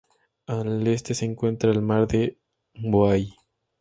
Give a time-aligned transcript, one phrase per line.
[0.47, 2.39] Al este se encuentra el Mar de
[2.73, 3.35] Bohai.